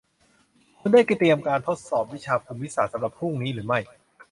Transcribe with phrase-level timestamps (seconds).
[0.79, 3.79] คุณได้เตรียมการทดสอบวิชาภูมิศาสตร์สำหรับพรุ่งนี้หรือไม่